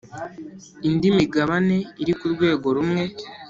[0.87, 3.03] Indi migabane iri ku rwego rumwe